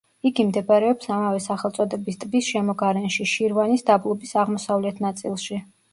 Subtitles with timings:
[0.27, 5.61] იგი მდებარეობს ამავე სახელწოდების ტბის შემოგარენში, შირვანის დაბლობის აღმოსავლეთ ნაწილში.